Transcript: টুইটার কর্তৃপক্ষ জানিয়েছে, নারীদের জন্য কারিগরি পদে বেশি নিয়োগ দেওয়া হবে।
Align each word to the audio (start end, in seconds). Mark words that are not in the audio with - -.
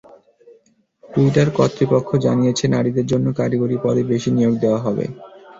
টুইটার 1.03 1.47
কর্তৃপক্ষ 1.57 2.09
জানিয়েছে, 2.25 2.65
নারীদের 2.67 3.05
জন্য 3.11 3.27
কারিগরি 3.39 3.77
পদে 3.83 4.03
বেশি 4.11 4.29
নিয়োগ 4.31 4.53
দেওয়া 4.63 4.79
হবে। 4.85 5.05